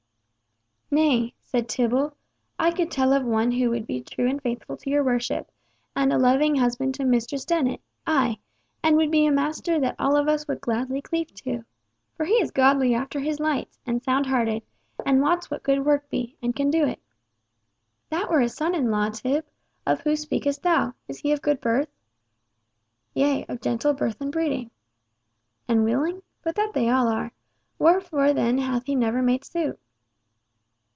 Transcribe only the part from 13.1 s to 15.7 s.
his lights, and sound hearted, and wots what